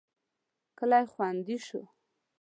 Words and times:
کلی 0.77 1.03
خوندي 1.13 1.55
شو. 1.67 1.81